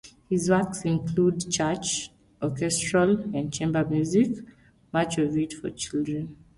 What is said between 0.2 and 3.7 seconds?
His works include church, orchestral and